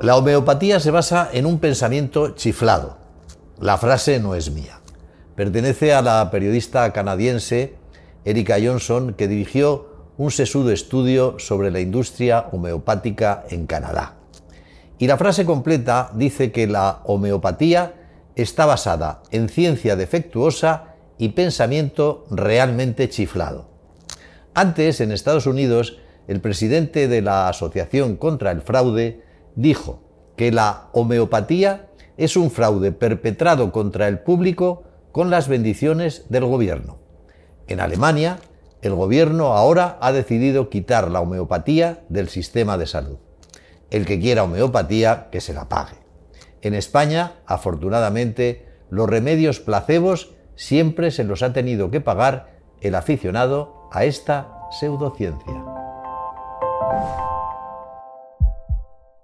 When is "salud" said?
42.86-43.18